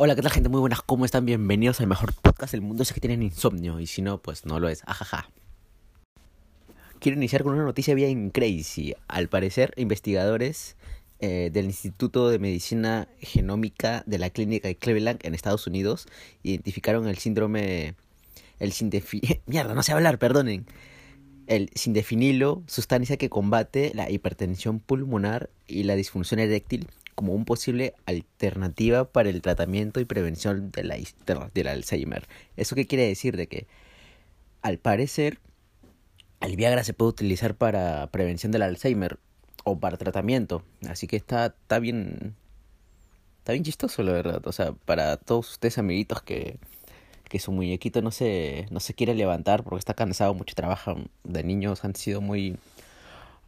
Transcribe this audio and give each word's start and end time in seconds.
Hola, 0.00 0.14
¿qué 0.14 0.22
tal 0.22 0.30
gente? 0.30 0.48
Muy 0.48 0.60
buenas, 0.60 0.80
¿cómo 0.80 1.04
están? 1.04 1.26
Bienvenidos 1.26 1.80
al 1.80 1.88
mejor 1.88 2.12
podcast 2.14 2.52
del 2.52 2.60
mundo. 2.60 2.84
Sé 2.84 2.94
que 2.94 3.00
tienen 3.00 3.20
insomnio 3.20 3.80
y 3.80 3.88
si 3.88 4.00
no, 4.00 4.22
pues 4.22 4.46
no 4.46 4.60
lo 4.60 4.68
es. 4.68 4.84
Ajaja. 4.86 5.28
Quiero 7.00 7.18
iniciar 7.18 7.42
con 7.42 7.54
una 7.54 7.64
noticia 7.64 7.96
bien 7.96 8.30
crazy. 8.30 8.94
Al 9.08 9.28
parecer, 9.28 9.74
investigadores 9.76 10.76
eh, 11.18 11.50
del 11.52 11.64
Instituto 11.64 12.28
de 12.28 12.38
Medicina 12.38 13.08
Genómica 13.18 14.04
de 14.06 14.18
la 14.18 14.30
Clínica 14.30 14.68
de 14.68 14.76
Cleveland 14.76 15.18
en 15.24 15.34
Estados 15.34 15.66
Unidos 15.66 16.06
identificaron 16.44 17.08
el 17.08 17.18
síndrome... 17.18 17.96
El 18.60 18.70
sindefi... 18.70 19.20
Mierda, 19.46 19.74
no 19.74 19.82
sé 19.82 19.90
hablar, 19.90 20.20
perdonen. 20.20 20.66
El 21.48 21.70
sindefinilo, 21.74 22.62
sustancia 22.68 23.16
que 23.16 23.30
combate 23.30 23.90
la 23.96 24.08
hipertensión 24.08 24.78
pulmonar 24.78 25.50
y 25.66 25.82
la 25.82 25.96
disfunción 25.96 26.38
eréctil 26.38 26.86
como 27.18 27.32
un 27.32 27.44
posible 27.44 27.94
alternativa 28.06 29.10
para 29.10 29.28
el 29.28 29.42
tratamiento 29.42 29.98
y 29.98 30.04
prevención 30.04 30.70
de 30.70 30.84
la, 30.84 30.96
del 31.52 31.66
Alzheimer. 31.66 32.28
¿Eso 32.56 32.76
qué 32.76 32.86
quiere 32.86 33.08
decir? 33.08 33.36
De 33.36 33.48
que 33.48 33.66
al 34.62 34.78
parecer 34.78 35.40
el 36.40 36.54
Viagra 36.54 36.84
se 36.84 36.94
puede 36.94 37.08
utilizar 37.08 37.56
para 37.56 38.06
prevención 38.12 38.52
del 38.52 38.62
Alzheimer 38.62 39.18
o 39.64 39.80
para 39.80 39.96
tratamiento. 39.96 40.62
Así 40.88 41.08
que 41.08 41.16
está, 41.16 41.46
está 41.46 41.80
bien. 41.80 42.36
Está 43.38 43.50
bien 43.50 43.64
chistoso, 43.64 44.04
la 44.04 44.12
verdad. 44.12 44.46
O 44.46 44.52
sea, 44.52 44.70
para 44.84 45.16
todos 45.16 45.50
ustedes, 45.50 45.76
amiguitos, 45.78 46.22
que, 46.22 46.56
que 47.28 47.40
su 47.40 47.50
muñequito 47.50 48.00
no 48.00 48.12
se, 48.12 48.68
no 48.70 48.78
se 48.78 48.94
quiere 48.94 49.16
levantar 49.16 49.64
porque 49.64 49.80
está 49.80 49.94
cansado, 49.94 50.34
mucho 50.34 50.54
trabajo 50.54 50.94
de 51.24 51.42
niños, 51.42 51.84
han 51.84 51.96
sido 51.96 52.20
muy. 52.20 52.58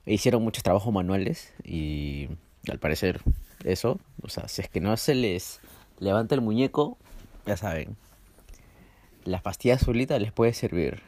hicieron 0.06 0.42
muchos 0.42 0.64
trabajos 0.64 0.92
manuales 0.92 1.52
y 1.62 2.30
al 2.68 2.80
parecer 2.80 3.20
eso. 3.64 3.98
O 4.22 4.28
sea, 4.28 4.48
si 4.48 4.62
es 4.62 4.68
que 4.68 4.80
no 4.80 4.96
se 4.96 5.14
les 5.14 5.60
levanta 5.98 6.34
el 6.34 6.40
muñeco, 6.40 6.96
ya 7.46 7.56
saben. 7.56 7.96
Las 9.24 9.42
pastillas 9.42 9.82
solitas 9.82 10.20
les 10.20 10.32
puede 10.32 10.52
servir. 10.52 11.02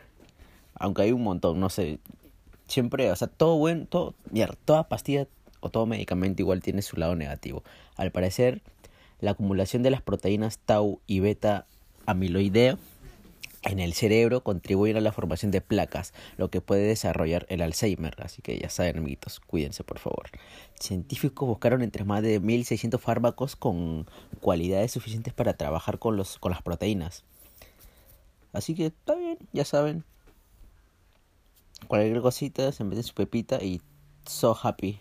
Aunque 0.75 1.03
hay 1.03 1.13
un 1.13 1.23
montón, 1.23 1.61
no 1.61 1.69
sé. 1.69 1.99
Siempre, 2.67 3.11
o 3.11 3.17
sea, 3.17 3.29
todo 3.29 3.57
bueno, 3.57 3.87
todo, 3.87 4.15
mira, 4.31 4.55
toda 4.65 4.89
pastilla 4.89 5.27
o 5.61 5.71
todo 5.71 5.87
medicamento 5.87 6.43
igual 6.43 6.63
tiene 6.63 6.83
su 6.83 6.97
lado 6.97 7.15
negativo. 7.15 7.63
Al 7.97 8.11
parecer, 8.11 8.63
la 9.21 9.33
acumulación 9.33 9.83
de 9.83 9.91
las 9.91 10.03
proteínas 10.03 10.59
tau 10.59 11.01
y 11.07 11.21
beta 11.21 11.67
amiloideo 12.07 12.79
en 13.63 13.79
el 13.79 13.93
cerebro 13.93 14.43
contribuyen 14.43 14.97
a 14.97 15.01
la 15.01 15.13
formación 15.13 15.51
de 15.51 15.61
placas, 15.61 16.13
lo 16.37 16.51
que 16.51 16.61
puede 16.61 16.83
desarrollar 16.83 17.47
el 17.49 17.63
Alzheimer. 17.63 18.17
Así 18.23 18.43
que 18.43 18.59
ya 18.59 18.69
saben, 18.69 18.99
amiguitos, 18.99 19.41
cuídense 19.41 19.85
por 19.85 19.99
favor. 19.99 20.31
Científicos 20.81 21.47
buscaron 21.47 21.83
entre 21.83 22.05
más 22.05 22.23
de 22.23 22.41
1600 22.41 23.01
fármacos 23.01 23.55
con 23.55 24.07
cualidades 24.41 24.91
suficientes 24.91 25.33
para 25.33 25.57
trabajar 25.57 25.99
con, 25.99 26.17
los, 26.17 26.39
con 26.39 26.51
las 26.51 26.63
proteínas. 26.63 27.25
Así 28.53 28.75
que 28.75 28.87
está 28.87 29.15
bien, 29.15 29.39
ya 29.53 29.65
saben. 29.65 30.05
Cualquier 31.87 32.21
cosita, 32.21 32.71
se 32.73 32.85
mete 32.85 33.03
su 33.03 33.15
pepita 33.15 33.63
y 33.63 33.81
so 34.27 34.57
happy. 34.61 35.01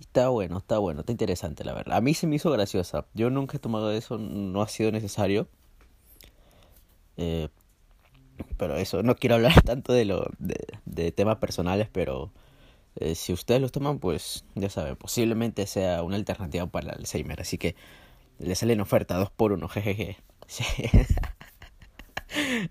Está 0.00 0.28
bueno, 0.28 0.58
está 0.58 0.78
bueno, 0.78 1.00
está 1.00 1.12
interesante 1.12 1.64
la 1.64 1.72
verdad. 1.72 1.96
A 1.96 2.00
mí 2.00 2.14
se 2.14 2.26
me 2.26 2.36
hizo 2.36 2.50
graciosa. 2.50 3.06
Yo 3.14 3.30
nunca 3.30 3.56
he 3.56 3.60
tomado 3.60 3.92
eso, 3.92 4.18
no 4.18 4.60
ha 4.60 4.68
sido 4.68 4.92
necesario. 4.92 5.48
Eh, 7.16 7.48
pero 8.56 8.76
eso, 8.76 9.02
no 9.02 9.16
quiero 9.16 9.36
hablar 9.36 9.60
tanto 9.64 9.92
de, 9.92 10.04
lo, 10.04 10.30
de, 10.38 11.12
temas 11.12 11.36
personales, 11.36 11.88
pero 11.90 12.32
eh, 12.96 13.14
si 13.14 13.32
ustedes 13.32 13.60
los 13.60 13.72
toman, 13.72 13.98
pues 13.98 14.44
ya 14.54 14.70
saben, 14.70 14.96
posiblemente 14.96 15.66
sea 15.66 16.02
una 16.02 16.16
alternativa 16.16 16.66
para 16.66 16.92
el 16.92 16.98
Alzheimer. 17.00 17.40
Así 17.40 17.58
que 17.58 17.74
le 18.38 18.54
salen 18.54 18.80
oferta 18.80 19.16
dos 19.16 19.30
por 19.30 19.52
uno, 19.52 19.68
jejeje. 19.70 20.18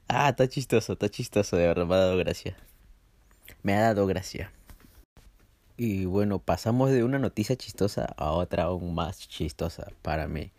ah, 0.07 0.29
está 0.29 0.47
chistoso, 0.47 0.93
está 0.93 1.09
chistoso, 1.09 1.57
de 1.57 1.67
verdad, 1.67 1.85
me 1.85 1.95
ha 1.95 1.99
dado 1.99 2.17
gracia. 2.17 2.55
Me 3.63 3.73
ha 3.73 3.81
dado 3.81 4.05
gracia. 4.07 4.51
Y 5.77 6.05
bueno, 6.05 6.39
pasamos 6.39 6.91
de 6.91 7.03
una 7.03 7.19
noticia 7.19 7.57
chistosa 7.57 8.13
a 8.17 8.31
otra 8.31 8.63
aún 8.63 8.95
más 8.95 9.27
chistosa 9.27 9.91
para 10.01 10.27
mí. 10.27 10.51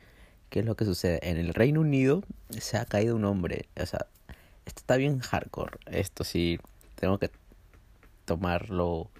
¿Qué 0.56 0.60
es 0.60 0.66
lo 0.66 0.74
que 0.74 0.86
sucede? 0.86 1.18
En 1.20 1.36
el 1.36 1.52
Reino 1.52 1.82
Unido 1.82 2.22
se 2.48 2.78
ha 2.78 2.86
caído 2.86 3.14
un 3.14 3.26
hombre. 3.26 3.68
O 3.78 3.84
sea, 3.84 4.06
esto 4.64 4.80
está 4.80 4.96
bien 4.96 5.18
hardcore. 5.18 5.76
Esto 5.84 6.24
sí, 6.24 6.58
tengo 6.94 7.18
que 7.18 7.30
tomarlo. 8.24 9.10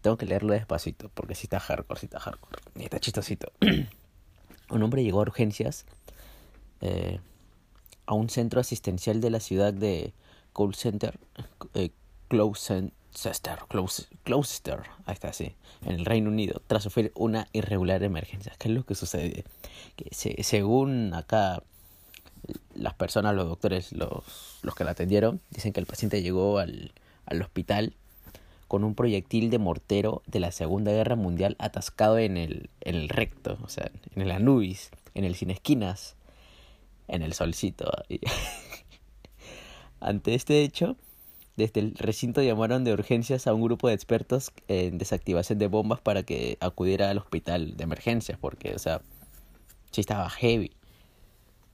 Tengo 0.00 0.16
que 0.16 0.26
leerlo 0.26 0.52
despacito, 0.52 1.10
porque 1.12 1.34
sí 1.34 1.46
está 1.46 1.58
hardcore, 1.58 1.98
sí 1.98 2.06
está 2.06 2.20
hardcore. 2.20 2.62
Y 2.76 2.84
está 2.84 3.00
chistosito. 3.00 3.50
un 4.70 4.82
hombre 4.84 5.02
llegó 5.02 5.18
a 5.18 5.22
urgencias 5.22 5.86
eh, 6.80 7.18
a 8.06 8.14
un 8.14 8.30
centro 8.30 8.60
asistencial 8.60 9.20
de 9.20 9.30
la 9.30 9.40
ciudad 9.40 9.74
de 9.74 10.12
Cold 10.52 10.76
Center, 10.76 11.18
eh, 11.74 11.90
Close 12.28 12.92
Gloucester, 14.24 14.80
ahí 15.06 15.14
está, 15.14 15.32
sí, 15.32 15.54
en 15.84 15.92
el 15.92 16.04
Reino 16.04 16.30
Unido, 16.30 16.60
tras 16.66 16.82
sufrir 16.82 17.12
una 17.14 17.48
irregular 17.52 18.02
emergencia. 18.02 18.52
¿Qué 18.58 18.68
es 18.68 18.74
lo 18.74 18.84
que 18.84 18.94
sucede? 18.94 19.44
Que 19.96 20.42
según 20.42 21.14
acá 21.14 21.62
las 22.74 22.94
personas, 22.94 23.34
los 23.34 23.46
doctores, 23.46 23.92
los, 23.92 24.58
los 24.62 24.74
que 24.74 24.84
la 24.84 24.92
atendieron, 24.92 25.40
dicen 25.50 25.72
que 25.72 25.80
el 25.80 25.86
paciente 25.86 26.22
llegó 26.22 26.58
al, 26.58 26.92
al 27.26 27.42
hospital 27.42 27.94
con 28.68 28.84
un 28.84 28.94
proyectil 28.94 29.50
de 29.50 29.58
mortero 29.58 30.22
de 30.26 30.40
la 30.40 30.50
Segunda 30.50 30.90
Guerra 30.90 31.16
Mundial 31.16 31.56
atascado 31.58 32.18
en 32.18 32.36
el, 32.36 32.70
en 32.80 32.96
el 32.96 33.08
recto, 33.08 33.58
o 33.62 33.68
sea, 33.68 33.90
en 34.14 34.22
el 34.22 34.30
anubis, 34.30 34.90
en 35.14 35.24
el 35.24 35.36
sin 35.36 35.50
esquinas, 35.50 36.16
en 37.08 37.22
el 37.22 37.34
solcito. 37.34 37.90
Ante 40.00 40.34
este 40.34 40.62
hecho, 40.62 40.96
desde 41.56 41.80
el 41.80 41.94
recinto 41.94 42.42
llamaron 42.42 42.84
de 42.84 42.92
urgencias 42.92 43.46
a 43.46 43.54
un 43.54 43.62
grupo 43.62 43.88
de 43.88 43.94
expertos 43.94 44.52
en 44.68 44.98
desactivación 44.98 45.58
de 45.58 45.68
bombas 45.68 46.00
para 46.00 46.22
que 46.22 46.56
acudiera 46.60 47.10
al 47.10 47.18
hospital 47.18 47.76
de 47.76 47.84
emergencias, 47.84 48.38
porque, 48.38 48.74
o 48.74 48.78
sea, 48.78 49.02
sí 49.90 50.00
estaba 50.00 50.28
heavy. 50.30 50.72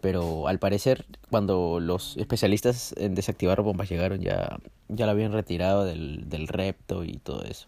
Pero 0.01 0.49
al 0.49 0.59
parecer, 0.59 1.05
cuando 1.31 1.81
los 1.81 2.17
especialistas 2.17 2.95
en 2.97 3.15
desactivar 3.15 3.63
bombas 3.63 3.89
llegaron, 3.89 4.21
ya, 4.21 4.59
ya 4.89 5.07
lo 5.07 5.13
habían 5.13 5.33
retirado 5.33 5.85
del, 5.85 6.29
del 6.29 6.49
repto 6.49 7.05
y 7.05 7.19
todo 7.19 7.43
eso. 7.45 7.67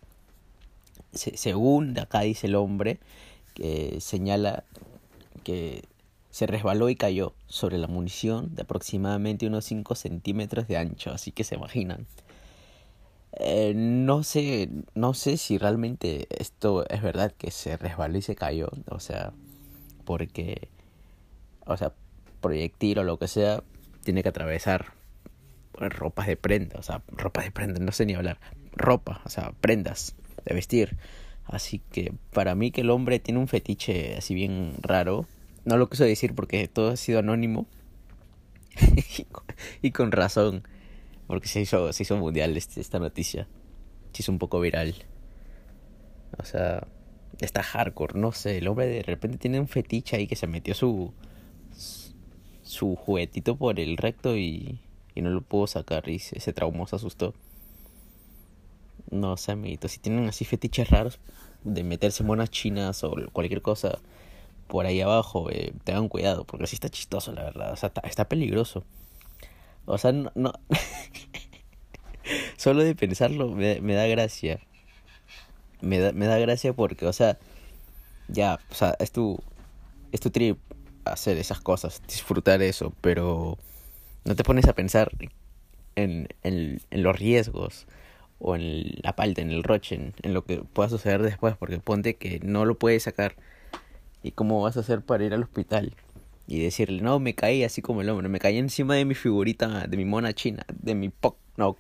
según 1.13 1.99
acá 1.99 2.21
dice 2.21 2.47
el 2.47 2.55
hombre, 2.55 2.99
que 3.55 4.01
señala 4.01 4.65
que 5.45 5.83
se 6.33 6.47
resbaló 6.47 6.89
y 6.89 6.97
cayó 6.97 7.35
sobre 7.47 7.77
la 7.77 7.87
munición 7.87 8.55
de 8.55 8.63
aproximadamente 8.63 9.47
unos 9.47 9.67
5 9.67 9.95
centímetros 9.95 10.67
de 10.67 10.79
ancho, 10.79 11.13
así 11.13 11.31
que 11.31 11.45
se 11.45 11.57
imaginan. 11.57 12.07
Eh, 13.35 13.75
no 13.77 14.23
sé, 14.23 14.71
no 14.95 15.13
sé 15.13 15.37
si 15.37 15.59
realmente 15.59 16.27
esto 16.31 16.89
es 16.89 17.03
verdad 17.03 17.33
que 17.37 17.51
se 17.51 17.77
resbaló 17.77 18.17
y 18.17 18.23
se 18.23 18.35
cayó, 18.35 18.71
o 18.89 18.99
sea, 18.99 19.35
porque, 20.07 20.69
o 21.67 21.77
sea, 21.77 21.93
proyectil 22.41 22.99
o 23.01 23.05
lo 23.05 23.19
que 23.19 23.29
sea, 23.29 23.63
tiene 24.03 24.23
que 24.23 24.31
atravesar 24.31 24.95
ropas 25.75 26.27
de 26.27 26.39
prenda, 26.39 26.79
o 26.79 26.83
sea, 26.83 27.03
ropa 27.09 27.43
de 27.43 27.51
prenda, 27.51 27.79
no 27.79 27.93
sé 27.93 28.07
ni 28.07 28.15
hablar, 28.15 28.39
ropa, 28.73 29.21
o 29.27 29.29
sea, 29.29 29.53
prendas 29.61 30.15
de 30.47 30.55
vestir. 30.55 30.97
Así 31.45 31.81
que 31.91 32.15
para 32.33 32.55
mí 32.55 32.71
que 32.71 32.81
el 32.81 32.91
hombre 32.91 33.19
tiene 33.19 33.39
un 33.39 33.49
fetiche 33.49 34.17
así 34.17 34.35
bien 34.35 34.77
raro, 34.81 35.27
no 35.65 35.77
lo 35.77 35.89
quiso 35.89 36.05
decir 36.05 36.35
porque 36.35 36.69
todo 36.69 36.91
ha 36.91 36.97
sido 36.97 37.21
anónimo. 37.21 37.67
y 39.83 39.91
con 39.91 40.13
razón. 40.13 40.67
Porque 41.27 41.49
se 41.49 41.61
hizo, 41.61 41.93
se 41.93 42.03
hizo 42.03 42.17
mundial 42.17 42.57
este, 42.57 42.81
esta 42.81 42.99
noticia. 42.99 43.47
Se 44.13 44.23
hizo 44.23 44.33
un 44.33 44.39
poco 44.39 44.61
viral. 44.61 44.95
O 46.39 46.45
sea, 46.45 46.87
está 47.41 47.63
hardcore, 47.63 48.19
no 48.19 48.33
sé. 48.33 48.59
El 48.59 48.69
hombre 48.69 48.87
de 48.87 49.03
repente 49.03 49.39
tiene 49.39 49.61
un 49.61 49.69
fetiche 49.69 50.17
ahí 50.17 50.27
que 50.27 50.37
se 50.37 50.47
metió 50.47 50.75
su. 50.75 51.13
su 52.63 52.97
juguetito 52.97 53.57
por 53.57 53.79
el 53.79 53.97
recto 53.97 54.37
y. 54.37 54.81
y 55.15 55.23
no 55.23 55.31
lo 55.31 55.43
pudo 55.43 55.67
sacar 55.67 56.09
y 56.09 56.19
se, 56.19 56.53
traumó, 56.53 56.87
se 56.87 56.97
asustó. 56.97 57.35
No 59.11 59.37
sé, 59.37 59.53
amiguitos. 59.53 59.93
Si 59.93 60.01
tienen 60.01 60.27
así 60.29 60.45
fetiches 60.45 60.91
raros 60.91 61.21
de 61.65 61.85
meterse 61.85 62.25
monas 62.25 62.51
chinas 62.51 63.05
o 63.05 63.15
cualquier 63.33 63.63
cosa 63.63 64.01
por 64.73 64.87
ahí 64.87 65.03
abajo, 65.03 65.51
eh, 65.51 65.75
tengan 65.85 66.09
cuidado, 66.09 66.47
porque 66.47 66.65
así 66.65 66.77
está 66.77 66.89
chistoso, 66.89 67.31
la 67.33 67.45
verdad. 67.45 67.75
O 67.75 67.77
sea, 67.77 67.93
está, 68.05 68.27
peligroso. 68.27 68.85
O 69.85 69.99
sea, 69.99 70.13
no. 70.13 70.33
Solo 72.57 72.83
de 72.83 72.95
pensarlo 72.95 73.51
me, 73.51 73.95
da 73.95 74.07
gracia. 74.07 74.61
Me 75.83 75.99
da, 75.99 76.13
me 76.13 76.25
da 76.25 76.39
gracia 76.39 76.73
porque, 76.73 77.05
o 77.05 77.13
sea, 77.13 77.39
ya, 78.29 78.61
o 78.71 78.75
sea, 78.75 78.97
es 78.99 79.13
tu, 79.13 79.39
es 80.11 80.21
tu 80.21 80.31
trip 80.31 80.59
hacer 81.05 81.37
esas 81.37 81.61
cosas, 81.61 82.01
disfrutar 82.09 82.63
eso, 82.63 82.95
pero 83.03 83.59
no 84.25 84.37
te 84.37 84.43
pones 84.43 84.69
a 84.69 84.75
pensar 84.75 85.13
en, 85.97 86.29
en, 86.45 86.81
en 86.91 87.03
los 87.03 87.19
riesgos 87.19 87.87
o 88.39 88.57
en 88.57 88.85
la 89.03 89.17
palta, 89.17 89.43
en 89.43 89.51
el 89.51 89.65
roche, 89.65 89.97
en, 89.97 90.15
en, 90.23 90.33
lo 90.33 90.47
que 90.47 90.65
pueda 90.65 90.89
suceder 90.89 91.23
después, 91.23 91.59
porque 91.59 91.79
ponte 91.79 92.17
que 92.17 92.41
no 92.43 92.65
lo 92.65 92.79
puedes 92.79 93.03
sacar 93.03 93.37
¿Y 94.23 94.33
cómo 94.33 94.63
vas 94.63 94.77
a 94.77 94.81
hacer 94.81 95.03
para 95.03 95.25
ir 95.25 95.35
al 95.35 95.43
hospital? 95.43 95.95
Y 96.47 96.61
decirle, 96.61 97.03
no, 97.03 97.19
me 97.19 97.35
caí 97.35 97.65
así 97.65 97.83
como 97.83 98.03
el 98.03 98.11
hombre, 98.11 98.29
me 98.29 98.39
caí 98.39 98.59
encima 98.59 98.95
de 98.95 99.05
mi 99.05 99.15
figurita, 99.15 99.87
de 99.87 99.97
mi 99.97 100.05
mona 100.05 100.33
china, 100.33 100.65
de 100.69 100.95
mi 100.95 101.09
Poc, 101.09 101.37
no, 101.57 101.77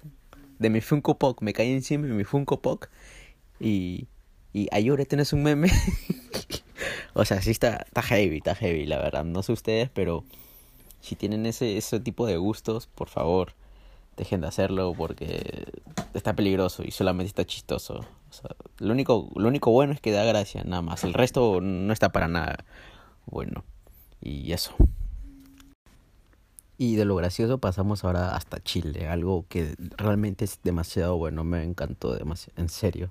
de 0.58 0.70
mi 0.70 0.80
Funko 0.80 1.18
Pop, 1.18 1.38
me 1.42 1.52
caí 1.52 1.72
encima 1.72 2.06
de 2.06 2.12
mi 2.12 2.24
Funko 2.24 2.60
Pop 2.60 2.84
y, 3.60 4.06
y 4.52 4.68
ahora 4.88 5.04
tienes 5.04 5.32
un 5.32 5.42
meme. 5.42 5.70
o 7.14 7.24
sea, 7.24 7.42
sí 7.42 7.50
está, 7.50 7.84
está 7.86 8.02
heavy, 8.02 8.38
está 8.38 8.54
heavy, 8.54 8.86
la 8.86 8.98
verdad. 8.98 9.24
No 9.24 9.42
sé 9.42 9.52
ustedes, 9.52 9.90
pero 9.90 10.24
si 11.00 11.16
tienen 11.16 11.46
ese, 11.46 11.76
ese 11.76 12.00
tipo 12.00 12.26
de 12.26 12.36
gustos, 12.36 12.86
por 12.86 13.08
favor, 13.08 13.54
dejen 14.16 14.40
de 14.40 14.48
hacerlo 14.48 14.94
porque 14.96 15.72
está 16.14 16.34
peligroso 16.34 16.82
y 16.84 16.90
solamente 16.90 17.28
está 17.28 17.44
chistoso. 17.44 18.00
O 18.30 18.32
sea, 18.32 18.50
lo 18.78 18.92
único, 18.92 19.30
lo 19.34 19.48
único 19.48 19.70
bueno 19.70 19.92
es 19.92 20.00
que 20.00 20.12
da 20.12 20.24
gracia, 20.24 20.62
nada 20.64 20.82
más. 20.82 21.04
El 21.04 21.14
resto 21.14 21.60
no 21.60 21.92
está 21.92 22.10
para 22.10 22.28
nada 22.28 22.64
bueno. 23.26 23.64
Y 24.20 24.52
eso. 24.52 24.74
Y 26.78 26.96
de 26.96 27.04
lo 27.04 27.14
gracioso 27.14 27.58
pasamos 27.58 28.04
ahora 28.04 28.34
hasta 28.34 28.60
Chile, 28.60 29.08
algo 29.08 29.44
que 29.48 29.74
realmente 29.96 30.44
es 30.44 30.60
demasiado 30.64 31.16
bueno, 31.16 31.44
me 31.44 31.62
encantó 31.62 32.12
demasiado, 32.12 32.60
en 32.60 32.68
serio, 32.68 33.10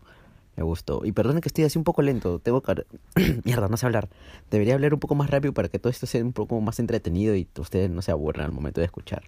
me 0.57 0.63
gustó. 0.63 1.06
Y 1.06 1.13
perdón 1.13 1.39
que 1.39 1.48
estoy 1.48 1.63
así 1.63 1.77
un 1.77 1.86
poco 1.86 2.01
lento, 2.01 2.39
tengo 2.39 2.62
que... 2.62 2.86
Mierda, 3.45 3.69
no 3.69 3.77
sé 3.77 3.86
hablar. 3.86 4.09
Debería 4.50 4.74
hablar 4.74 4.94
un 4.94 5.00
poco 5.00 5.15
más 5.15 5.30
rápido 5.30 5.53
para 5.53 5.69
que 5.69 5.80
todo 5.80 5.89
esto 5.89 6.06
sea 6.06 6.21
un 6.21 6.33
poco 6.33 6.59
más 6.59 6.80
entretenido 6.80 7.36
y 7.36 7.48
ustedes 7.57 7.89
no 7.89 8.01
se 8.01 8.12
aburran 8.12 8.48
al 8.48 8.51
momento 8.51 8.81
de 8.81 8.86
escuchar. 8.86 9.24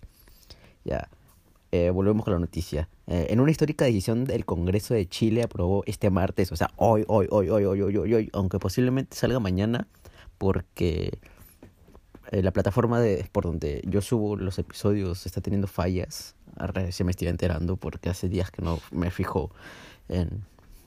Ya, 0.83 1.07
eh, 1.75 1.89
volvemos 1.89 2.23
con 2.23 2.33
la 2.33 2.39
noticia. 2.39 2.87
Eh, 3.07 3.25
en 3.31 3.39
una 3.39 3.49
histórica 3.49 3.83
decisión 3.85 4.25
del 4.25 4.45
Congreso 4.45 4.93
de 4.93 5.07
Chile 5.07 5.41
aprobó 5.41 5.81
este 5.87 6.11
martes, 6.11 6.51
o 6.51 6.55
sea, 6.55 6.69
hoy, 6.75 7.03
hoy, 7.07 7.25
hoy, 7.31 7.49
hoy, 7.49 7.65
hoy, 7.65 7.81
hoy, 7.81 7.97
hoy, 7.97 8.13
hoy 8.13 8.29
aunque 8.31 8.59
posiblemente 8.59 9.15
salga 9.15 9.39
mañana 9.39 9.87
porque 10.37 11.17
eh, 12.29 12.43
la 12.43 12.51
plataforma 12.51 12.99
de, 12.99 13.27
por 13.31 13.45
donde 13.45 13.81
yo 13.87 14.01
subo 14.01 14.35
los 14.35 14.59
episodios 14.59 15.25
está 15.25 15.41
teniendo 15.41 15.65
fallas. 15.65 16.35
Se 16.91 17.03
me 17.03 17.09
estoy 17.09 17.29
enterando 17.29 17.75
porque 17.75 18.09
hace 18.09 18.29
días 18.29 18.51
que 18.51 18.61
no 18.61 18.79
me 18.91 19.09
fijo 19.09 19.49
en, 20.09 20.43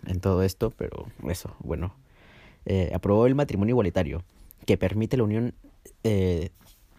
en 0.06 0.20
todo 0.20 0.44
esto, 0.44 0.70
pero 0.70 1.06
eso, 1.28 1.56
bueno. 1.58 1.96
Aprobó 2.94 3.26
el 3.26 3.34
matrimonio 3.34 3.72
igualitario, 3.72 4.22
que 4.66 4.76
permite 4.76 5.16
la 5.16 5.24
unión 5.24 5.52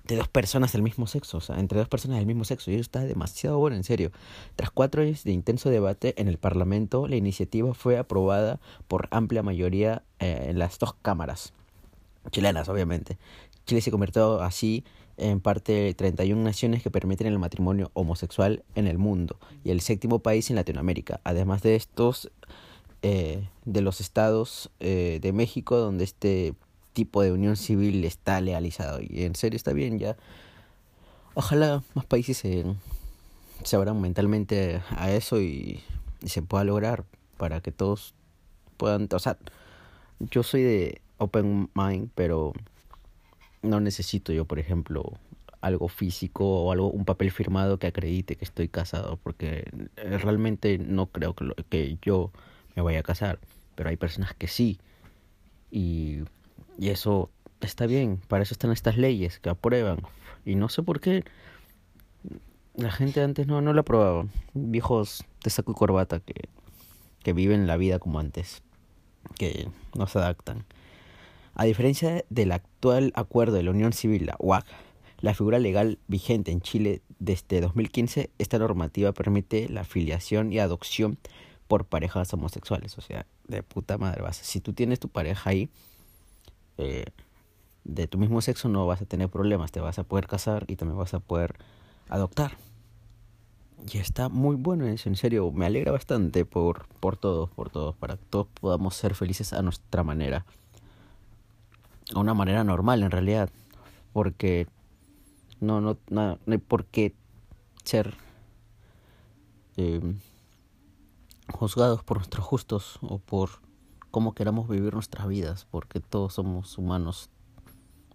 de 0.08 0.16
dos 0.16 0.28
personas 0.28 0.72
del 0.72 0.82
mismo 0.82 1.08
sexo, 1.08 1.38
o 1.38 1.42
sea, 1.42 1.60
entre 1.60 1.80
dos 1.80 1.88
personas 1.88 2.18
del 2.18 2.26
mismo 2.26 2.44
sexo. 2.44 2.72
Y 2.72 2.76
eso 2.76 2.82
está 2.82 3.02
demasiado 3.02 3.60
bueno, 3.60 3.76
en 3.76 3.84
serio. 3.84 4.12
Tras 4.56 4.72
cuatro 4.72 5.02
años 5.02 5.24
de 5.24 5.32
intenso 5.32 5.70
debate 5.70 6.14
en 6.20 6.28
el 6.28 6.38
Parlamento, 6.38 7.08
la 7.08 7.16
iniciativa 7.16 7.74
fue 7.74 7.98
aprobada 7.98 8.60
por 8.88 9.08
amplia 9.12 9.44
mayoría 9.44 10.04
en 10.20 10.58
las 10.58 10.80
dos 10.80 10.94
cámaras 11.02 11.54
chilenas, 12.32 12.70
obviamente. 12.70 13.18
Chile 13.66 13.82
se 13.82 13.92
convirtió 13.92 14.42
así 14.42 14.84
en 15.18 15.40
parte 15.40 15.72
de 15.72 15.94
31 15.94 16.42
naciones 16.42 16.84
que 16.84 16.92
permiten 16.92 17.28
el 17.28 17.40
matrimonio 17.40 17.92
homosexual 17.94 18.64
en 18.76 18.88
el 18.88 18.98
mundo 18.98 19.38
y 19.64 19.72
el 19.72 19.82
séptimo 19.82 20.20
país 20.20 20.50
en 20.50 20.56
Latinoamérica. 20.56 21.20
Además 21.24 21.64
de 21.64 21.76
estos, 21.76 22.32
eh, 23.02 23.48
de 23.66 23.82
los 23.82 24.00
estados 24.00 24.70
eh, 24.80 25.20
de 25.22 25.34
México 25.34 25.78
donde 25.78 26.04
este 26.04 26.54
tipo 26.98 27.22
de 27.22 27.32
unión 27.32 27.58
civil 27.58 28.04
está 28.06 28.42
legalizado. 28.42 29.02
Y 29.08 29.22
en 29.26 29.36
serio 29.36 29.56
está 29.56 29.72
bien 29.72 30.00
ya. 30.00 30.18
Ojalá 31.36 31.84
más 31.94 32.06
países 32.06 32.40
se, 32.40 32.66
se 33.64 33.76
abran 33.76 34.02
mentalmente 34.02 34.82
a 34.90 35.12
eso 35.12 35.40
y, 35.40 35.84
se 36.26 36.42
pueda 36.42 36.64
lograr 36.64 37.06
para 37.38 37.62
que 37.62 37.72
todos 37.72 38.16
puedan... 38.78 39.08
O 39.14 39.20
sea, 39.20 39.38
yo 40.20 40.42
soy 40.42 40.64
de 40.64 41.02
open 41.20 41.70
mind, 41.76 42.10
pero 42.16 42.54
no 43.62 43.80
necesito 43.80 44.34
yo, 44.34 44.46
por 44.46 44.58
ejemplo, 44.58 45.14
algo 45.62 45.90
físico 45.90 46.64
o 46.64 46.72
algo 46.72 46.90
un 46.90 47.06
papel 47.06 47.30
firmado 47.30 47.78
que 47.78 47.86
acredite 47.86 48.38
que 48.38 48.46
estoy 48.46 48.70
casado, 48.70 49.20
porque 49.22 49.70
realmente 49.98 50.80
no 50.80 51.06
creo 51.06 51.36
que, 51.36 51.54
que 51.70 52.00
yo 52.02 52.32
me 52.76 52.82
vaya 52.82 53.02
a 53.02 53.04
casar, 53.04 53.38
pero 53.76 53.90
hay 53.90 53.98
personas 53.98 54.34
que 54.34 54.48
sí. 54.48 54.80
Y, 55.70 56.24
y 56.78 56.90
eso 56.90 57.30
está 57.62 57.86
bien, 57.86 58.22
para 58.28 58.44
eso 58.44 58.54
están 58.54 58.72
estas 58.72 58.98
leyes 58.98 59.40
que 59.40 59.50
aprueban. 59.50 60.00
Y 60.46 60.56
no 60.56 60.70
sé 60.70 60.84
por 60.84 61.00
qué 61.00 61.24
la 62.76 62.92
gente 62.92 63.22
antes 63.22 63.48
no, 63.48 63.62
no 63.62 63.74
lo 63.74 63.82
aprobaba. 63.82 64.28
Viejos 64.54 65.26
de 65.44 65.50
saco 65.50 65.72
y 65.72 65.76
corbata 65.76 66.20
que, 66.20 66.50
que 67.24 67.34
viven 67.34 67.68
la 67.68 67.78
vida 67.78 68.00
como 68.00 68.20
antes, 68.20 68.62
que 69.38 69.68
no 69.96 70.08
se 70.08 70.20
adaptan. 70.20 70.66
A 71.56 71.66
diferencia 71.66 72.24
del 72.30 72.52
actual 72.52 73.12
acuerdo 73.16 73.56
de 73.56 73.64
la 73.64 73.72
Unión 73.72 73.92
Civil, 73.92 74.28
la 74.28 74.36
UAC, 74.40 74.66
la 75.20 75.34
figura 75.34 75.58
legal 75.58 75.98
vigente 76.08 76.52
en 76.52 76.62
Chile 76.62 77.02
desde 77.18 77.62
2015, 77.62 78.30
esta 78.38 78.60
normativa 78.60 79.12
permite 79.12 79.68
la 79.68 79.82
afiliación 79.82 80.54
y 80.54 80.60
adopción 80.60 81.18
por 81.68 81.86
parejas 81.86 82.32
homosexuales. 82.34 82.98
O 83.00 83.02
sea, 83.02 83.26
de 83.48 83.64
puta 83.64 83.98
madre. 83.98 84.22
Vas. 84.22 84.38
Si 84.38 84.62
tú 84.62 84.74
tienes 84.74 85.00
tu 85.00 85.10
pareja 85.10 85.50
ahí, 85.50 85.70
eh, 86.78 87.06
de 87.84 88.08
tu 88.08 88.18
mismo 88.18 88.42
sexo, 88.42 88.70
no 88.70 88.86
vas 88.86 89.02
a 89.02 89.06
tener 89.06 89.30
problemas. 89.30 89.72
Te 89.72 89.80
vas 89.80 90.00
a 90.00 90.04
poder 90.04 90.28
casar 90.28 90.66
y 90.68 90.76
también 90.76 90.98
vas 90.98 91.14
a 91.14 91.20
poder 91.20 91.56
adoptar. 92.10 92.58
Y 93.92 94.00
está 94.00 94.30
muy 94.30 94.56
bueno 94.56 94.88
eso, 94.88 95.10
en 95.10 95.16
serio. 95.16 95.52
Me 95.52 95.66
alegra 95.66 95.92
bastante 95.92 96.46
por, 96.46 96.88
por 97.00 97.16
todos, 97.18 97.50
por 97.50 97.70
todos, 97.70 97.96
para 97.96 98.18
que 98.18 98.26
todos 98.30 98.48
podamos 98.60 98.96
ser 98.96 99.16
felices 99.16 99.54
a 99.54 99.62
nuestra 99.62 100.04
manera 100.04 100.46
a 102.14 102.20
una 102.20 102.34
manera 102.34 102.64
normal 102.64 103.04
en 103.04 103.12
realidad, 103.12 103.50
porque 104.14 104.68
no, 105.60 105.82
no, 105.82 105.98
no, 106.10 106.40
hay 106.48 106.58
por 106.58 106.86
qué 106.86 107.14
ser 107.84 108.16
eh, 109.76 110.02
juzgados 111.52 112.04
por 112.04 112.18
nuestros 112.18 112.46
justos 112.46 113.00
o 113.02 113.20
por 113.20 113.50
cómo 114.18 114.34
queramos 114.34 114.68
vivir 114.68 114.96
nuestras 114.96 115.28
vidas, 115.28 115.68
porque 115.70 116.00
todos 116.00 116.34
somos 116.34 116.76
humanos. 116.80 117.30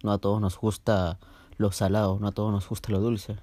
No 0.03 0.11
a 0.11 0.17
todos 0.17 0.41
nos 0.41 0.57
gusta 0.57 1.17
lo 1.55 1.71
salado, 1.71 2.19
no 2.19 2.27
a 2.27 2.33
todos 2.33 2.51
nos 2.51 2.67
gusta 2.67 2.91
lo 2.91 2.99
dulce. 2.99 3.37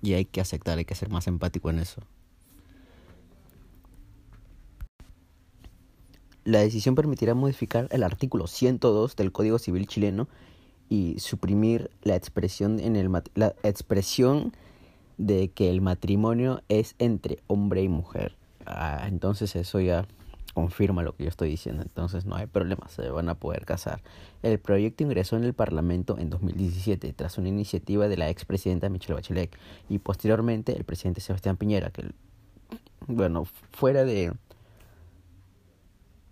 Y 0.00 0.14
hay 0.14 0.24
que 0.24 0.40
aceptar, 0.40 0.78
hay 0.78 0.86
que 0.86 0.94
ser 0.94 1.10
más 1.10 1.26
empático 1.26 1.68
en 1.68 1.80
eso. 1.80 2.00
La 6.44 6.60
decisión 6.60 6.94
permitirá 6.94 7.34
modificar 7.34 7.86
el 7.90 8.02
artículo 8.02 8.46
102 8.46 9.14
del 9.14 9.30
Código 9.30 9.58
Civil 9.58 9.86
chileno 9.86 10.28
y 10.88 11.18
suprimir 11.18 11.90
la 12.02 12.16
expresión 12.16 12.80
en 12.80 12.96
el 12.96 13.10
la 13.34 13.54
expresión 13.62 14.54
de 15.18 15.50
que 15.50 15.68
el 15.68 15.82
matrimonio 15.82 16.62
es 16.70 16.94
entre 16.98 17.40
hombre 17.46 17.82
y 17.82 17.90
mujer. 17.90 18.36
Ah, 18.64 19.04
entonces 19.06 19.54
eso 19.54 19.80
ya 19.80 20.08
confirma 20.54 21.02
lo 21.02 21.14
que 21.14 21.24
yo 21.24 21.28
estoy 21.28 21.48
diciendo, 21.50 21.82
entonces 21.82 22.24
no 22.26 22.36
hay 22.36 22.46
problema, 22.46 22.88
se 22.88 23.08
van 23.10 23.28
a 23.28 23.34
poder 23.34 23.64
casar. 23.64 24.02
El 24.42 24.58
proyecto 24.58 25.02
ingresó 25.02 25.36
en 25.36 25.44
el 25.44 25.54
Parlamento 25.54 26.18
en 26.18 26.30
2017 26.30 27.12
tras 27.14 27.38
una 27.38 27.48
iniciativa 27.48 28.08
de 28.08 28.16
la 28.16 28.28
expresidenta 28.28 28.88
Michelle 28.88 29.14
Bachelet 29.14 29.56
y 29.88 29.98
posteriormente 29.98 30.76
el 30.76 30.84
presidente 30.84 31.20
Sebastián 31.20 31.56
Piñera, 31.56 31.90
que 31.90 32.10
bueno, 33.06 33.46
fuera 33.70 34.04
de 34.04 34.32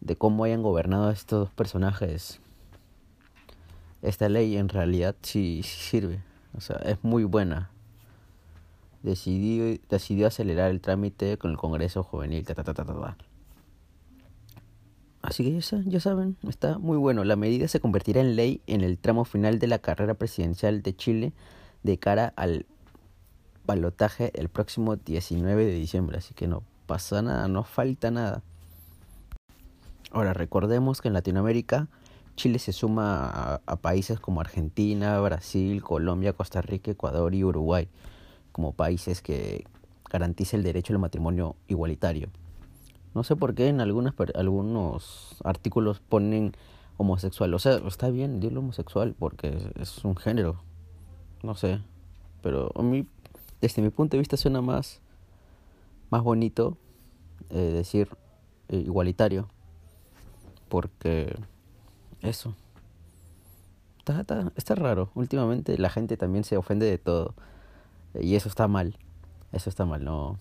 de 0.01 0.17
cómo 0.17 0.45
hayan 0.45 0.63
gobernado 0.63 1.11
estos 1.11 1.41
dos 1.41 1.51
personajes, 1.51 2.41
esta 4.03 4.29
ley 4.29 4.57
en 4.57 4.69
realidad 4.69 5.15
sí, 5.23 5.63
sirve. 5.63 6.23
O 6.57 6.61
sea, 6.61 6.77
es 6.77 6.99
muy 7.03 7.25
buena. 7.25 7.71
Decidió, 9.03 9.79
decidió 9.89 10.27
acelerar 10.27 10.71
el 10.71 10.81
trámite 10.81 11.39
con 11.39 11.51
el 11.51 11.57
Congreso 11.57 12.03
Juvenil. 12.03 12.45
Ta, 12.45 12.55
ta, 12.55 12.75
ta, 12.75 13.17
Así 15.23 15.45
que 15.45 15.61
ya, 15.61 16.01
saben, 16.01 16.37
está 16.49 16.79
muy 16.79 16.97
bueno. 16.97 17.25
La 17.25 17.37
medida 17.37 17.69
se 17.69 17.81
convertirá 17.81 18.21
en 18.21 18.37
ley 18.37 18.63
en 18.67 18.81
el 18.81 18.99
tramo 18.99 19.25
final 19.25 19.59
de 19.59 19.67
la 19.67 19.79
carrera 19.79 20.15
presidencial 20.15 20.83
de 20.83 20.97
Chile 20.97 21.33
de 21.83 21.99
cara 21.99 22.33
al 22.37 22.67
balotaje 23.67 24.31
el 24.35 24.49
próximo 24.49 24.97
19 24.97 25.67
de 25.67 25.73
diciembre. 25.73 26.19
Así 26.19 26.33
que 26.33 26.47
no 26.47 26.63
pasa 26.87 27.21
nada, 27.21 27.49
no 27.49 27.65
falta 27.65 28.11
nada. 28.11 28.43
Ahora, 30.11 30.33
recordemos 30.33 31.01
que 31.01 31.09
en 31.09 31.15
Latinoamérica 31.15 31.89
Chile 32.35 32.59
se 32.59 32.73
suma 32.73 33.61
a, 33.67 33.77
países 33.77 34.19
como 34.19 34.41
Argentina, 34.41 35.21
Brasil, 35.21 35.83
Colombia, 35.83 36.33
Costa 36.33 36.63
Rica, 36.63 36.91
Ecuador 36.91 37.35
y 37.35 37.45
Uruguay 37.45 37.89
como 38.53 38.73
países 38.73 39.23
que 39.23 39.65
garantizan 40.11 40.61
el 40.61 40.65
derecho 40.65 40.93
al 40.93 40.99
matrimonio 40.99 41.57
igualitario. 41.69 42.29
No 43.15 43.25
sé 43.25 43.37
por 43.37 43.55
qué 43.55 43.69
en 43.69 43.81
algunas, 43.81 44.15
algunos 44.35 45.37
artículos 45.45 46.01
ponen 46.01 46.53
homosexual. 46.97 47.53
O 47.55 47.59
sea, 47.59 47.77
está 47.87 48.11
bien 48.11 48.41
decirlo 48.41 48.61
homosexual 48.61 49.15
porque 49.19 49.73
es 49.81 50.05
un 50.05 50.17
género. 50.17 50.63
No 51.43 51.55
sé. 51.55 51.81
Pero 52.43 52.73
a 52.75 52.83
mí, 52.83 53.07
desde 53.61 53.83
mi 53.83 53.91
punto 53.91 54.17
de 54.17 54.21
vista, 54.21 54.37
suena 54.37 54.61
más, 54.61 55.01
más 56.11 56.23
bonito 56.23 56.77
eh, 57.51 57.59
decir 57.59 58.09
eh, 58.69 58.77
igualitario 58.77 59.49
porque 60.71 61.37
eso, 62.23 62.55
está, 63.99 64.25
está, 64.57 64.75
raro. 64.77 65.11
Últimamente 65.15 65.77
la 65.77 65.91
gente 65.91 66.17
también 66.17 66.45
se 66.45 66.57
ofende 66.57 66.87
de 66.87 66.97
todo. 66.97 67.35
Y 68.15 68.37
eso 68.37 68.49
está 68.49 68.69
mal. 68.69 68.97
Eso 69.53 69.69
está 69.69 69.85
mal, 69.85 70.05
no. 70.05 70.39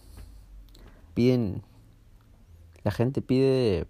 Piden. 1.16 1.64
La 2.84 2.92
gente 2.92 3.22
pide 3.22 3.88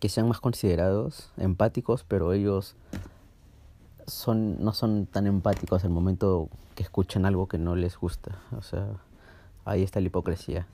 que 0.00 0.08
sean 0.08 0.28
más 0.28 0.40
considerados, 0.40 1.30
empáticos, 1.36 2.04
pero 2.04 2.32
ellos 2.32 2.76
son 4.06 4.62
no 4.62 4.74
son 4.74 5.06
tan 5.06 5.26
empáticos 5.26 5.82
al 5.84 5.90
momento 5.90 6.50
que 6.74 6.82
escuchan 6.82 7.24
algo 7.24 7.48
que 7.48 7.58
no 7.58 7.74
les 7.76 7.96
gusta. 7.96 8.38
O 8.56 8.62
sea, 8.62 8.86
ahí 9.64 9.82
está 9.82 10.00
la 10.00 10.08
hipocresía. 10.08 10.66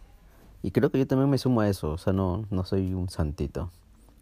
Y 0.63 0.73
creo 0.73 0.91
que 0.91 0.99
yo 0.99 1.07
también 1.07 1.31
me 1.31 1.39
sumo 1.39 1.61
a 1.61 1.69
eso, 1.69 1.93
o 1.93 1.99
sea, 1.99 2.13
no, 2.13 2.45
no 2.51 2.65
soy 2.65 2.93
un 2.93 3.09
santito. 3.09 3.71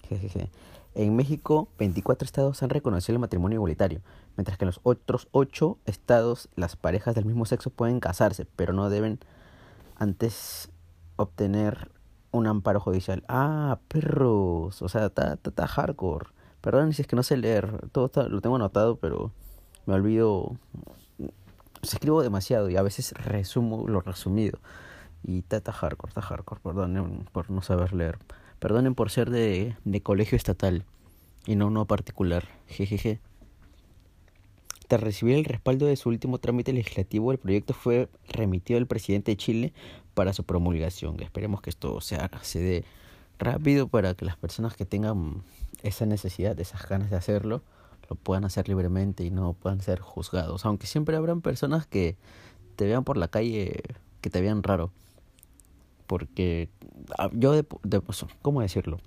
Jejeje. 0.08 0.50
En 0.94 1.16
México, 1.16 1.68
24 1.78 2.24
estados 2.24 2.62
han 2.62 2.70
reconocido 2.70 3.14
el 3.14 3.20
matrimonio 3.20 3.56
igualitario, 3.56 4.00
mientras 4.36 4.58
que 4.58 4.64
en 4.64 4.68
los 4.68 4.80
otros 4.82 5.28
8 5.32 5.78
estados 5.86 6.48
las 6.54 6.76
parejas 6.76 7.14
del 7.14 7.24
mismo 7.24 7.44
sexo 7.44 7.70
pueden 7.70 8.00
casarse, 8.00 8.46
pero 8.56 8.72
no 8.72 8.88
deben 8.88 9.18
antes 9.96 10.70
obtener 11.18 11.90
un 12.30 12.46
amparo 12.46 12.80
judicial. 12.80 13.24
Ah, 13.28 13.78
perros, 13.88 14.80
o 14.80 14.88
sea, 14.88 15.06
está 15.06 15.66
hardcore. 15.66 16.26
Perdón 16.60 16.92
si 16.92 17.02
es 17.02 17.08
que 17.08 17.16
no 17.16 17.22
sé 17.22 17.36
leer, 17.36 17.88
todo 17.90 18.10
lo 18.28 18.40
tengo 18.40 18.56
anotado, 18.56 18.96
pero 18.96 19.32
me 19.86 19.94
olvido. 19.94 20.56
Se 21.82 21.96
escribo 21.96 22.22
demasiado 22.22 22.68
y 22.68 22.76
a 22.76 22.82
veces 22.82 23.12
resumo 23.12 23.86
lo 23.86 24.00
resumido. 24.00 24.58
Y 25.22 25.44
está 25.48 25.72
hardcore, 25.72 26.10
está 26.10 26.22
hardcore, 26.22 26.60
perdonen 26.60 27.28
por 27.32 27.50
no 27.50 27.62
saber 27.62 27.92
leer. 27.92 28.18
Perdonen 28.58 28.94
por 28.94 29.10
ser 29.10 29.30
de, 29.30 29.76
de 29.84 30.02
colegio 30.02 30.36
estatal 30.36 30.84
y 31.46 31.56
no 31.56 31.68
uno 31.68 31.86
particular. 31.86 32.48
Jejeje. 32.66 33.20
Tras 34.88 35.02
recibir 35.02 35.36
el 35.36 35.44
respaldo 35.44 35.86
de 35.86 35.96
su 35.96 36.08
último 36.08 36.38
trámite 36.38 36.72
legislativo, 36.72 37.30
el 37.30 37.38
proyecto 37.38 37.74
fue 37.74 38.08
remitido 38.28 38.78
al 38.78 38.86
presidente 38.86 39.32
de 39.32 39.36
Chile 39.36 39.72
para 40.18 40.32
su 40.32 40.42
promulgación. 40.42 41.20
Esperemos 41.20 41.60
que 41.60 41.70
esto 41.70 42.00
se, 42.00 42.18
dé 42.58 42.84
rápido 43.38 43.86
para 43.86 44.14
que 44.14 44.24
las 44.24 44.36
personas 44.36 44.74
que 44.74 44.84
tengan 44.84 45.44
esa 45.84 46.06
necesidad, 46.06 46.58
esas 46.58 46.88
ganas 46.88 47.08
de 47.08 47.14
hacerlo, 47.14 47.62
lo 48.10 48.16
puedan 48.16 48.44
hacer 48.44 48.68
libremente 48.68 49.22
y 49.22 49.30
no 49.30 49.52
puedan 49.52 49.80
ser 49.80 50.00
juzgados. 50.00 50.66
Aunque 50.66 50.88
siempre 50.88 51.14
habrán 51.14 51.40
personas 51.40 51.86
que 51.86 52.16
te 52.74 52.86
vean 52.86 53.04
por 53.04 53.16
la 53.16 53.28
calle, 53.28 53.80
que 54.20 54.28
te 54.28 54.40
vean 54.40 54.64
raro 54.64 54.90
porque 56.08 56.68
ah, 57.16 57.30
yo, 57.32 57.52
de, 57.52 57.62
pues, 57.62 58.26
¿cómo 58.42 58.60
decirlo? 58.60 58.98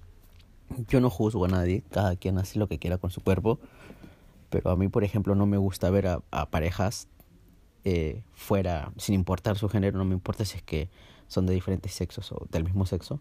Yo 0.88 1.02
no 1.02 1.10
juzgo 1.10 1.44
a 1.44 1.50
nadie, 1.50 1.84
cada 1.92 2.16
quien 2.16 2.38
hace 2.38 2.58
lo 2.58 2.68
que 2.68 2.80
quiera 2.80 2.98
con 2.98 3.12
su 3.12 3.20
cuerpo, 3.20 3.60
pero 4.50 4.70
a 4.70 4.78
mí, 4.78 4.88
por 4.88 5.04
ejemplo, 5.04 5.36
no 5.36 5.46
me 5.46 5.58
gusta 5.58 5.90
ver 5.90 6.08
a, 6.08 6.22
a 6.32 6.50
parejas 6.50 7.10
eh, 7.84 8.24
fuera, 8.34 8.92
sin 8.98 9.16
importar 9.16 9.58
su 9.58 9.68
género, 9.70 9.98
no 9.98 10.06
me 10.06 10.14
importa 10.14 10.46
si 10.46 10.58
es 10.58 10.64
que 10.64 10.90
son 11.28 11.46
de 11.46 11.54
diferentes 11.54 11.94
sexos 11.94 12.32
o 12.32 12.46
del 12.52 12.64
mismo 12.64 12.86
sexo. 12.86 13.20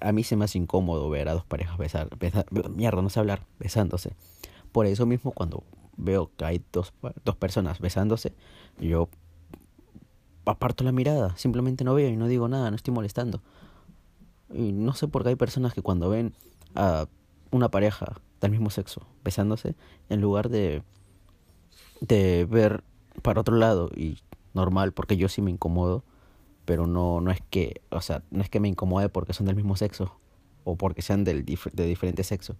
A 0.00 0.12
mí 0.12 0.24
se 0.24 0.36
me 0.36 0.44
hace 0.44 0.58
incómodo 0.58 1.08
ver 1.10 1.28
a 1.28 1.34
dos 1.34 1.44
parejas 1.44 1.78
besar, 1.78 2.08
besar 2.18 2.46
mierda, 2.70 3.02
no 3.02 3.10
sé 3.10 3.20
hablar, 3.20 3.46
besándose. 3.58 4.16
Por 4.72 4.86
eso 4.86 5.06
mismo 5.06 5.32
cuando 5.32 5.62
veo 5.96 6.30
que 6.36 6.44
hay 6.44 6.64
dos, 6.72 6.92
dos 7.24 7.36
personas 7.36 7.78
besándose, 7.80 8.34
yo 8.80 9.08
aparto 10.44 10.84
la 10.84 10.92
mirada, 10.92 11.36
simplemente 11.36 11.84
no 11.84 11.94
veo 11.94 12.10
y 12.10 12.16
no 12.16 12.28
digo 12.28 12.48
nada, 12.48 12.70
no 12.70 12.76
estoy 12.76 12.92
molestando. 12.92 13.40
Y 14.52 14.72
no 14.72 14.94
sé 14.94 15.08
por 15.08 15.22
qué 15.22 15.30
hay 15.30 15.36
personas 15.36 15.74
que 15.74 15.82
cuando 15.82 16.10
ven 16.10 16.34
a 16.74 17.06
una 17.50 17.70
pareja 17.70 18.20
del 18.40 18.50
mismo 18.50 18.70
sexo 18.70 19.06
besándose, 19.22 19.74
en 20.08 20.20
lugar 20.20 20.48
de, 20.48 20.82
de 22.00 22.46
ver 22.50 22.84
para 23.22 23.40
otro 23.40 23.56
lado 23.56 23.90
y 23.94 24.18
normal, 24.54 24.92
porque 24.92 25.16
yo 25.16 25.28
sí 25.28 25.42
me 25.42 25.50
incomodo, 25.50 26.04
pero 26.64 26.86
no, 26.86 27.20
no 27.20 27.30
es 27.30 27.40
que, 27.50 27.82
o 27.90 28.00
sea, 28.00 28.22
no 28.30 28.42
es 28.42 28.50
que 28.50 28.60
me 28.60 28.68
incomode 28.68 29.08
porque 29.08 29.32
son 29.32 29.46
del 29.46 29.56
mismo 29.56 29.76
sexo 29.76 30.16
o 30.64 30.76
porque 30.76 31.02
sean 31.02 31.24
del 31.24 31.44
de 31.44 31.86
diferente 31.86 32.24
sexo. 32.24 32.56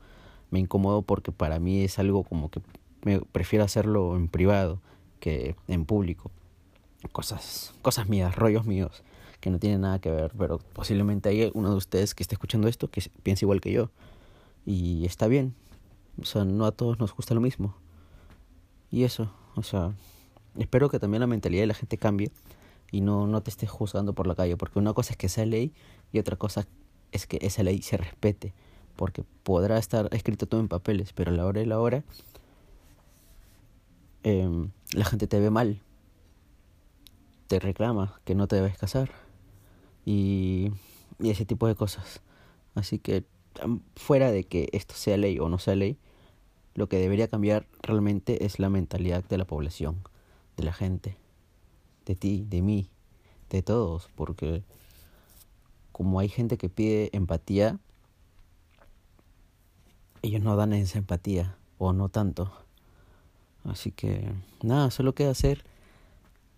Me 0.50 0.58
incomodo 0.58 1.02
porque 1.02 1.32
para 1.32 1.58
mí 1.58 1.82
es 1.82 1.98
algo 1.98 2.22
como 2.22 2.50
que 2.50 2.60
me 3.02 3.20
prefiero 3.20 3.64
hacerlo 3.64 4.16
en 4.16 4.28
privado 4.28 4.80
que 5.20 5.56
en 5.68 5.84
público 5.84 6.30
cosas, 7.12 7.74
cosas 7.82 8.08
mías, 8.08 8.34
rollos 8.36 8.66
míos, 8.66 9.02
que 9.40 9.50
no 9.50 9.58
tienen 9.58 9.82
nada 9.82 9.98
que 9.98 10.10
ver, 10.10 10.32
pero 10.38 10.58
posiblemente 10.58 11.28
hay 11.28 11.50
uno 11.54 11.70
de 11.70 11.76
ustedes 11.76 12.14
que 12.14 12.22
esté 12.22 12.34
escuchando 12.34 12.68
esto 12.68 12.88
que 12.90 13.02
piensa 13.22 13.44
igual 13.44 13.60
que 13.60 13.72
yo. 13.72 13.90
Y 14.66 15.04
está 15.04 15.26
bien. 15.26 15.54
O 16.20 16.24
sea, 16.24 16.44
no 16.44 16.64
a 16.64 16.72
todos 16.72 16.98
nos 16.98 17.14
gusta 17.14 17.34
lo 17.34 17.40
mismo. 17.40 17.74
Y 18.90 19.04
eso, 19.04 19.30
o 19.56 19.62
sea, 19.62 19.92
espero 20.58 20.88
que 20.88 20.98
también 20.98 21.20
la 21.20 21.26
mentalidad 21.26 21.62
de 21.62 21.66
la 21.68 21.74
gente 21.74 21.98
cambie 21.98 22.30
y 22.90 23.00
no, 23.00 23.26
no 23.26 23.42
te 23.42 23.50
estés 23.50 23.70
juzgando 23.70 24.12
por 24.12 24.26
la 24.26 24.34
calle, 24.34 24.56
porque 24.56 24.78
una 24.78 24.92
cosa 24.92 25.12
es 25.12 25.16
que 25.16 25.28
sea 25.28 25.46
ley 25.46 25.72
y 26.12 26.18
otra 26.18 26.36
cosa 26.36 26.66
es 27.12 27.26
que 27.26 27.38
esa 27.42 27.62
ley 27.62 27.82
se 27.82 27.96
respete, 27.96 28.52
porque 28.96 29.24
podrá 29.42 29.78
estar 29.78 30.08
escrito 30.12 30.46
todo 30.46 30.60
en 30.60 30.68
papeles, 30.68 31.12
pero 31.12 31.32
a 31.32 31.34
la 31.34 31.46
hora 31.46 31.60
de 31.60 31.66
la 31.66 31.80
hora 31.80 32.04
eh, 34.22 34.68
la 34.92 35.04
gente 35.04 35.26
te 35.26 35.40
ve 35.40 35.50
mal 35.50 35.80
te 37.46 37.60
reclama 37.60 38.20
que 38.24 38.34
no 38.34 38.48
te 38.48 38.56
debes 38.56 38.76
casar 38.76 39.10
y, 40.04 40.70
y 41.18 41.30
ese 41.30 41.44
tipo 41.44 41.66
de 41.66 41.74
cosas. 41.74 42.20
Así 42.74 42.98
que 42.98 43.24
fuera 43.96 44.32
de 44.32 44.44
que 44.44 44.68
esto 44.72 44.94
sea 44.94 45.16
ley 45.16 45.38
o 45.38 45.48
no 45.48 45.58
sea 45.58 45.76
ley, 45.76 45.96
lo 46.74 46.88
que 46.88 46.98
debería 46.98 47.28
cambiar 47.28 47.66
realmente 47.82 48.44
es 48.44 48.58
la 48.58 48.68
mentalidad 48.68 49.22
de 49.24 49.38
la 49.38 49.44
población, 49.44 50.02
de 50.56 50.64
la 50.64 50.72
gente, 50.72 51.16
de 52.06 52.14
ti, 52.14 52.44
de 52.48 52.62
mí, 52.62 52.90
de 53.50 53.62
todos, 53.62 54.08
porque 54.14 54.62
como 55.92 56.18
hay 56.18 56.28
gente 56.28 56.58
que 56.58 56.68
pide 56.68 57.10
empatía, 57.16 57.78
ellos 60.22 60.42
no 60.42 60.56
dan 60.56 60.72
esa 60.72 60.98
empatía, 60.98 61.56
o 61.78 61.92
no 61.92 62.08
tanto. 62.08 62.52
Así 63.64 63.90
que 63.92 64.32
nada, 64.62 64.90
solo 64.90 65.14
queda 65.14 65.30
hacer 65.30 65.64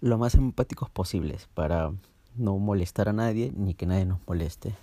lo 0.01 0.19
más 0.19 0.35
empáticos 0.35 0.91
posibles 0.91 1.49
para 1.55 1.93
no 2.37 2.59
molestar 2.59 3.09
a 3.09 3.13
nadie 3.13 3.53
ni 3.57 3.75
que 3.75 3.87
nadie 3.87 4.07
nos 4.07 4.21
moleste. 4.27 4.75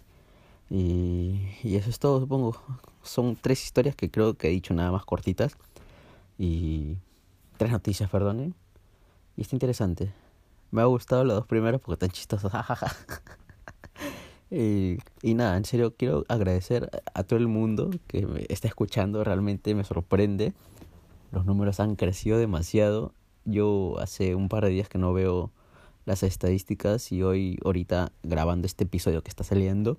Y, 0.69 1.49
y 1.63 1.75
eso 1.75 1.89
es 1.89 1.99
todo, 1.99 2.19
supongo. 2.19 2.57
Son 3.03 3.35
tres 3.35 3.63
historias 3.63 3.95
que 3.95 4.09
creo 4.09 4.35
que 4.35 4.47
he 4.47 4.51
dicho 4.51 4.73
nada 4.73 4.91
más 4.91 5.05
cortitas. 5.05 5.57
Y 6.37 6.97
tres 7.57 7.71
noticias, 7.71 8.09
perdonen. 8.09 8.55
Y 9.35 9.41
está 9.41 9.55
interesante. 9.55 10.13
Me 10.71 10.81
ha 10.81 10.85
gustado 10.85 11.23
las 11.23 11.37
dos 11.37 11.47
primeras 11.47 11.81
porque 11.81 12.05
están 12.05 12.09
chistosas. 12.09 12.51
y, 14.51 14.97
y 15.21 15.33
nada, 15.33 15.57
en 15.57 15.65
serio 15.65 15.95
quiero 15.95 16.25
agradecer 16.27 16.89
a 17.13 17.23
todo 17.23 17.39
el 17.39 17.47
mundo 17.47 17.91
que 18.07 18.25
me 18.25 18.45
está 18.49 18.67
escuchando. 18.67 19.23
Realmente 19.23 19.73
me 19.75 19.83
sorprende. 19.83 20.53
Los 21.31 21.45
números 21.45 21.79
han 21.79 21.95
crecido 21.95 22.37
demasiado 22.37 23.13
yo 23.45 23.95
hace 23.99 24.35
un 24.35 24.49
par 24.49 24.65
de 24.65 24.71
días 24.71 24.89
que 24.89 24.97
no 24.97 25.13
veo 25.13 25.51
las 26.05 26.23
estadísticas 26.23 27.11
y 27.11 27.23
hoy, 27.23 27.59
ahorita 27.63 28.11
grabando 28.23 28.67
este 28.67 28.83
episodio 28.83 29.21
que 29.21 29.29
está 29.29 29.43
saliendo, 29.43 29.97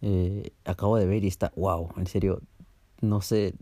eh, 0.00 0.50
acabo 0.64 0.96
de 0.96 1.06
ver 1.06 1.24
y 1.24 1.28
está, 1.28 1.52
wow, 1.56 1.90
en 1.96 2.06
serio, 2.06 2.40
no 3.00 3.20
sé, 3.20 3.54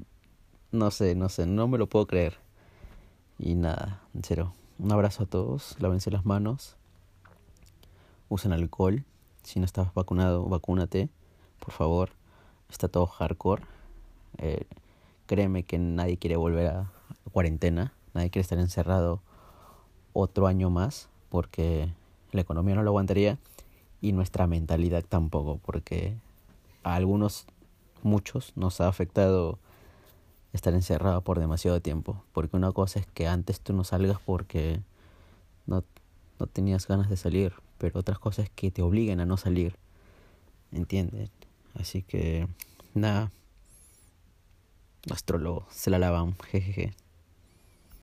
no 0.72 0.90
sé, 0.90 1.14
no 1.14 1.28
sé, 1.28 1.46
no 1.46 1.68
me 1.68 1.78
lo 1.78 1.88
puedo 1.88 2.06
creer. 2.06 2.38
Y 3.40 3.54
nada, 3.54 4.02
en 4.14 4.46
un 4.78 4.92
abrazo 4.92 5.24
a 5.24 5.26
todos, 5.26 5.74
lávense 5.80 6.10
las 6.10 6.24
manos, 6.24 6.76
usen 8.28 8.52
alcohol, 8.52 9.04
si 9.42 9.58
no 9.58 9.64
estás 9.64 9.92
vacunado, 9.94 10.44
vacúnate, 10.44 11.08
por 11.58 11.72
favor, 11.72 12.10
está 12.68 12.88
todo 12.88 13.06
hardcore. 13.06 13.62
Eh, 14.38 14.66
créeme 15.26 15.64
que 15.64 15.78
nadie 15.78 16.18
quiere 16.18 16.36
volver 16.36 16.68
a 16.68 16.92
cuarentena 17.32 17.92
Nadie 18.14 18.30
quiere 18.30 18.42
estar 18.42 18.58
encerrado 18.58 19.20
otro 20.12 20.46
año 20.46 20.70
más 20.70 21.08
porque 21.28 21.92
la 22.32 22.40
economía 22.40 22.74
no 22.74 22.82
lo 22.82 22.90
aguantaría 22.90 23.38
y 24.00 24.12
nuestra 24.12 24.46
mentalidad 24.46 25.04
tampoco 25.08 25.60
porque 25.64 26.14
a 26.82 26.94
algunos, 26.94 27.46
muchos, 28.02 28.52
nos 28.56 28.80
ha 28.80 28.88
afectado 28.88 29.58
estar 30.52 30.74
encerrado 30.74 31.22
por 31.22 31.38
demasiado 31.38 31.80
tiempo. 31.80 32.24
Porque 32.32 32.56
una 32.56 32.72
cosa 32.72 33.00
es 33.00 33.06
que 33.06 33.26
antes 33.26 33.60
tú 33.60 33.72
no 33.72 33.84
salgas 33.84 34.18
porque 34.24 34.80
no, 35.66 35.84
no 36.38 36.46
tenías 36.46 36.86
ganas 36.86 37.08
de 37.08 37.16
salir, 37.16 37.54
pero 37.78 38.00
otra 38.00 38.16
cosa 38.16 38.42
es 38.42 38.50
que 38.50 38.70
te 38.70 38.82
obliguen 38.82 39.20
a 39.20 39.26
no 39.26 39.36
salir. 39.36 39.76
¿Entienden? 40.72 41.30
Así 41.74 42.02
que, 42.02 42.48
nada. 42.94 43.30
Astrólogo, 45.10 45.66
se 45.70 45.90
la 45.90 45.98
lavan, 45.98 46.36
jejeje. 46.50 46.94